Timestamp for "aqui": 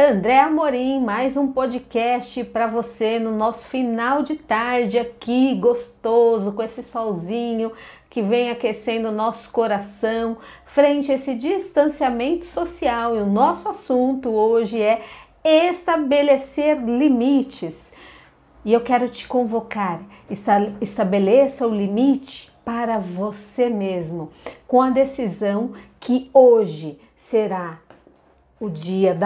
4.96-5.56